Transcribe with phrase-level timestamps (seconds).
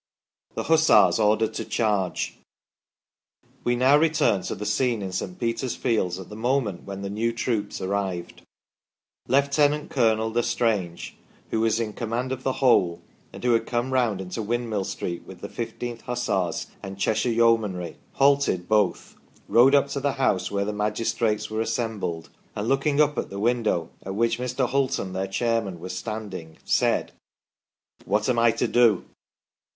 [0.55, 2.39] THE HUSSARS ORDERED TO CHARGE.
[3.63, 5.39] We now return to the scene in St.
[5.39, 8.41] Peter's fields at the moment when the new troops arrived.
[9.27, 9.53] Lieut
[9.91, 11.15] Colonel L' Estrange,
[11.51, 15.21] who was in command of the whole, and who had come round into Windmill Street
[15.27, 19.15] with the 1 5th Hussars and the Cheshire Yeomanry, halted both,
[19.47, 23.29] rode up to the house where the magistrates were assembled, and, look ing up at
[23.29, 24.67] the window at which Mr.
[24.67, 27.11] Hulton (their chairman) was standing, said:"
[28.05, 29.05] What am I to do